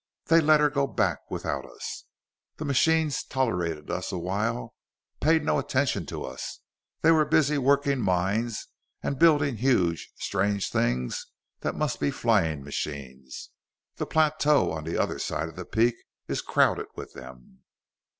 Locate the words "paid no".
5.19-5.59